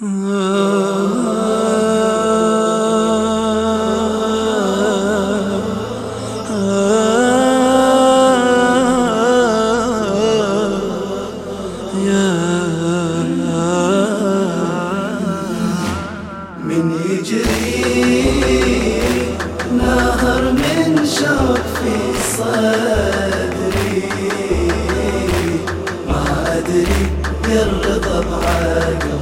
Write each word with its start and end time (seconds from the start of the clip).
من 0.00 0.10
يجري 17.10 17.84
نهر 19.78 20.52
من 20.52 21.06
شوق 21.06 21.54
في 21.54 21.94
صدري 22.36 24.02
ما 26.08 26.22
أدري 26.58 27.02
يرضى 27.48 28.18
بعقلي 28.30 29.13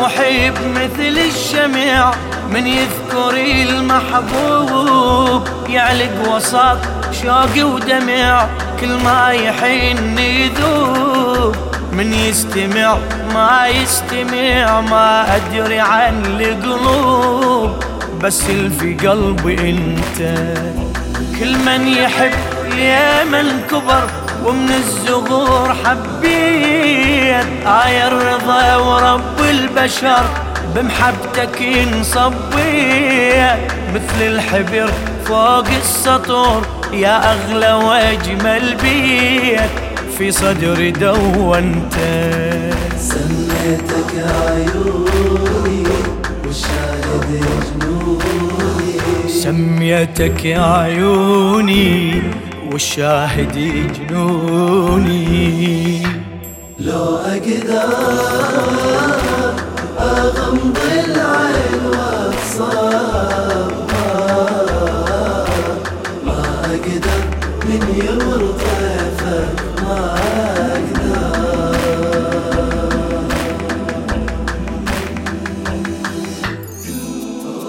المحب 0.00 0.54
مثل 0.74 1.18
الشمع 1.18 2.14
من 2.50 2.66
يذكر 2.66 3.30
المحبوب 3.68 5.48
يعلق 5.68 6.34
وسط 6.34 6.78
شوق 7.22 7.64
ودمع 7.64 8.46
كل 8.80 8.88
ما 9.04 9.30
يحن 9.30 10.18
يذوب 10.18 11.56
من 11.92 12.12
يستمع 12.12 12.98
ما 13.34 13.66
يستمع 13.68 14.80
ما 14.80 15.36
أدري 15.36 15.80
عن 15.80 16.24
القلوب. 16.24 17.70
بس 18.22 18.42
في 18.80 18.94
قلبي 18.94 19.70
أنت 19.70 20.18
كل 21.40 21.58
من 21.58 21.88
يحب 21.88 22.32
يا 22.78 23.24
من 23.24 23.62
كبر 23.70 24.10
ومن 24.44 24.70
الزغور 24.70 25.74
حبيت 27.30 27.66
آية 27.66 28.08
الرضا 28.08 28.76
ورب 28.76 29.40
البشر 29.50 30.24
بمحبتك 30.74 31.62
انصبيت 31.62 32.52
مثل 33.94 34.20
الحبر 34.22 34.90
فوق 35.24 35.66
السطور 35.82 36.66
يا 36.92 37.32
أغلى 37.32 37.72
وأجمل 37.72 38.76
بيت 38.82 39.70
في 40.18 40.30
صدري 40.32 40.90
دونت. 40.90 41.94
سميتك 42.98 44.12
عيوني 44.16 45.84
والشاهد 46.46 47.44
جنوني 47.80 49.28
سميتك 49.28 50.44
يا 50.44 50.62
عيوني 50.62 52.22
والشاهد 52.72 53.56
جنوني 54.08 55.20
لو 56.80 57.16
أقدر 57.16 57.94
أغمض 60.00 60.78
العين 60.92 61.86
وأتصور 61.86 63.72
ما 66.24 66.42
أقدر 66.64 67.20
من 67.64 67.82
يمر 68.04 68.52
طيفك 68.52 69.82
ما 69.82 70.14
أقدر 70.72 71.30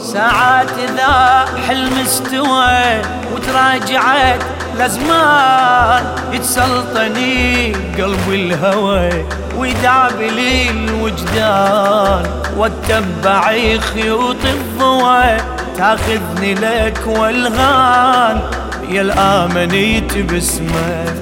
ساعات 0.00 0.68
إذا 0.78 1.44
حلم 1.68 1.98
استوى 1.98 3.02
وتراجعت 3.34 4.42
الأزمان 4.78 6.04
يتسلطني 6.32 7.72
قلبي 7.72 8.34
الهوى 8.34 9.24
ويدعب 9.56 10.20
لي 10.20 10.70
الوجدان. 10.70 12.22
واتبع 12.56 13.52
خيوط 13.78 14.36
الضوى 14.44 15.36
تاخذني 15.76 16.54
لك 16.54 17.00
والغان. 17.06 18.40
يا 18.88 19.02
الآمنيت 19.02 20.18
باسمك 20.18 21.14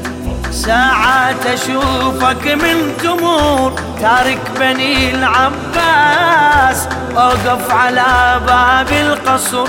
ساعات 0.50 1.46
أشوفك 1.46 2.46
من 2.46 2.92
تمور. 3.02 3.72
تارك 4.00 4.40
بني 4.60 5.14
العباس 5.14 6.88
أوقف 7.16 7.70
على 7.70 8.40
باب 8.46 8.88
القصر. 8.92 9.68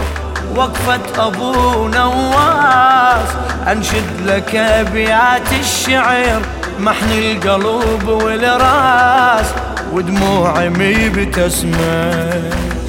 وقفة 0.56 1.28
ابو 1.28 1.88
نواس 1.88 3.30
أنشد 3.68 4.22
لك 4.26 4.56
ابيات 4.56 5.54
الشعر 5.60 6.42
محن 6.80 7.12
القلوب 7.12 8.08
والراس. 8.08 9.46
ودموعي 9.94 10.70
مي 10.70 11.10
بتسمع 11.10 11.78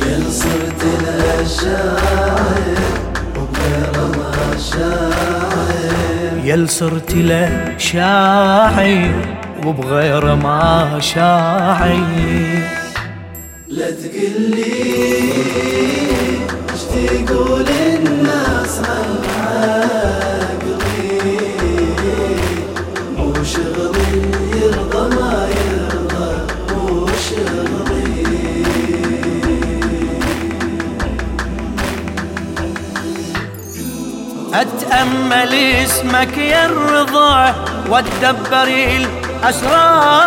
يا 0.07 0.23
صرت 0.31 0.83
وغير 3.37 3.97
ما 4.17 4.57
شاعر. 4.71 6.45
يل 6.45 6.69
صرت 6.69 7.15
له 7.15 7.75
شاعر 7.79 9.13
وبغير 9.65 10.35
ما 10.35 10.99
شاعر. 11.01 11.99
لا 13.69 13.91
تقلي 13.91 15.19
تقول 17.07 17.69
الناس 17.69 18.79
عن 18.79 19.11
عقلي 19.41 21.11
مو 23.17 23.35
شغلي 23.45 24.23
يرضى 24.63 25.05
ما 25.17 25.49
يرضى 25.49 26.31
مو 26.75 27.07
شغلي 27.07 28.09
أتأمل 34.55 35.55
اسمك 35.55 36.39
يا 36.39 36.67
الرضا 36.67 37.55
وأتدبر 37.89 38.69
الأسرار 39.43 40.19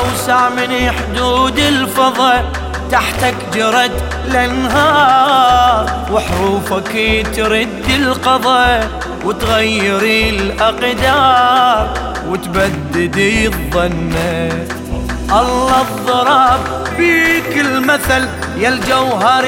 أوسع 0.00 0.48
من 0.48 0.90
حدود 0.92 1.58
الفضاء 1.58 2.44
تحتك 2.90 3.34
جرت 3.54 4.02
الانهار 4.26 5.86
وحروفك 6.12 7.26
ترد 7.36 7.84
القضاء 7.90 8.88
وتغير 9.24 10.02
الأقدار 10.34 11.88
وتبدد 12.28 13.16
الظنات 13.18 14.68
الله 15.30 15.80
الضرب 15.82 16.60
بيك 16.96 17.56
المثل 17.58 18.28
يا 18.58 18.68
الجوهر 18.68 19.44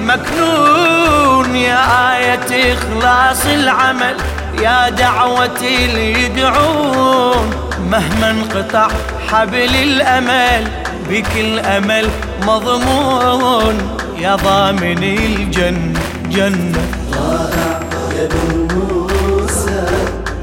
المكنون 0.00 1.56
يا 1.56 1.78
آية 2.16 2.72
إخلاص 2.74 3.46
العمل 3.46 4.16
يا 4.62 4.88
دعوة 4.88 5.60
اللي 5.62 6.24
يدعون. 6.24 7.50
مهما 7.90 8.30
انقطع 8.30 8.88
حبل 9.32 9.74
الأمل 9.76 10.85
بك 11.10 11.36
الأمل 11.36 12.06
مضمون 12.42 13.74
يا 14.18 14.36
ضامن 14.36 15.02
الجنة 15.02 16.00
جنة 16.30 16.82
رائع 17.12 17.80
يا 18.16 18.26
بن 18.28 18.68
موسى 18.74 19.86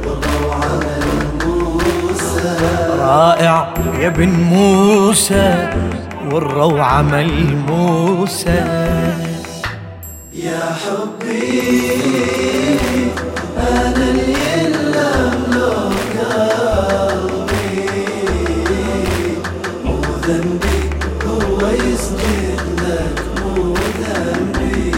والروعة 0.06 0.80
ملموسة 0.80 2.56
رائع 3.00 3.74
يا 4.00 4.08
ابن 4.08 4.30
موسى. 4.30 5.70
والروعة 6.32 7.02
ملموسة 7.02 8.66
يا 10.34 10.60
حبي 10.84 11.62
أنا 13.58 13.96
اللي 14.10 14.53
هو 21.28 21.60
لك 22.82 23.22
ذنبي 24.00 24.94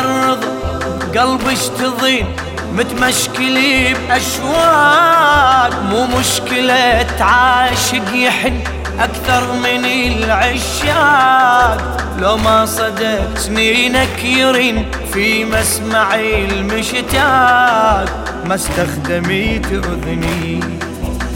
الرضا 0.00 0.48
قلبي 1.16 1.52
اشتضين 1.52 2.26
متمشكلي 2.72 3.94
بأشواق. 3.94 5.70
مو 5.90 6.06
مشكلة 6.06 7.06
عاشق 7.20 8.14
يحن 8.14 8.60
أكثر 9.00 9.52
من 9.52 9.84
العشاق. 9.84 11.78
لو 12.18 12.36
ما 12.36 12.66
صدق 12.66 13.38
سنينك 13.38 14.24
يرين 14.24 14.90
في 15.12 15.44
مسمعي 15.44 16.44
المشتاق. 16.44 18.25
ما 18.48 18.54
استخدميت 18.54 19.66
أذني. 19.66 20.60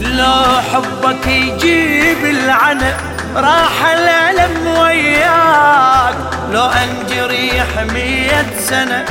لو 0.01 0.43
حبك 0.73 1.27
يجيب 1.27 2.25
العنى 2.25 2.93
راح 3.35 3.85
الألم 3.85 4.67
وياك. 4.67 6.15
لو 6.53 6.65
أنجريح 6.65 7.67
مية 7.93 8.45
سنة 8.59 9.05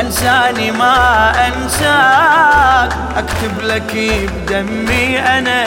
أنساني 0.00 0.70
ما 0.70 1.32
أنساك. 1.46 2.98
أكتب 3.16 3.62
لك 3.62 3.92
بدمي 4.46 5.18
أنا 5.18 5.64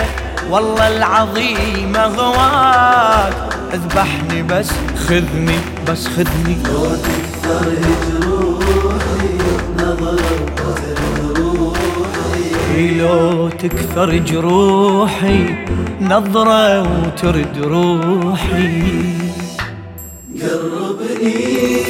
والله 0.49 0.87
العظيم 0.87 1.95
أغواك. 1.95 3.33
اذبحني 3.73 4.41
بس 4.43 4.71
خذني 5.07 5.59
بس 5.87 6.07
خذني. 6.07 6.57
لو 6.65 6.95
تكثر 6.95 7.73
جروحي 8.21 9.37
نظرة 9.77 10.94
وترد 12.75 12.87
روحي 12.87 12.97
لو 12.99 13.49
تكثر 13.49 14.17
جروحي 14.17 15.65
نظرة 16.01 16.81
وترد 16.81 17.57
روحي. 17.57 18.83
قربني 20.41 21.83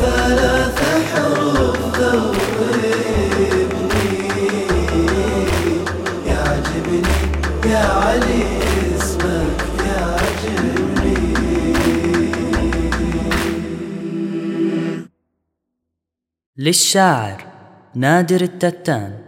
ثلاث 0.00 0.78
حروف 1.12 1.78
ذوبني 1.98 2.98
يعجبني 6.26 7.14
يا 7.66 7.78
علي 7.78 8.42
اسمك 8.96 9.60
يعجبني. 9.86 11.18
للشاعر 16.56 17.51
نادر 17.94 18.42
التتان. 18.42 19.21